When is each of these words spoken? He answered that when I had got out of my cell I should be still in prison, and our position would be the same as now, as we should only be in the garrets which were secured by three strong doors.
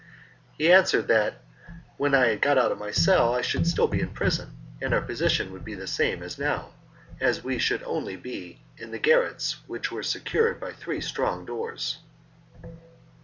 He 0.57 0.71
answered 0.73 1.07
that 1.09 1.43
when 1.97 2.15
I 2.15 2.29
had 2.29 2.41
got 2.41 2.57
out 2.57 2.71
of 2.71 2.79
my 2.79 2.89
cell 2.89 3.35
I 3.35 3.41
should 3.41 3.65
be 3.65 3.69
still 3.69 3.91
in 3.91 4.09
prison, 4.09 4.57
and 4.81 4.95
our 4.95 5.01
position 5.03 5.51
would 5.51 5.63
be 5.63 5.75
the 5.75 5.85
same 5.85 6.23
as 6.23 6.39
now, 6.39 6.73
as 7.19 7.43
we 7.43 7.59
should 7.59 7.83
only 7.83 8.15
be 8.15 8.63
in 8.79 8.89
the 8.89 8.97
garrets 8.97 9.57
which 9.67 9.91
were 9.91 10.01
secured 10.01 10.59
by 10.59 10.71
three 10.71 11.01
strong 11.01 11.45
doors. 11.45 11.99